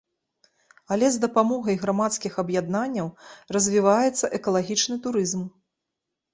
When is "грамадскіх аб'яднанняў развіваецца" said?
1.83-4.33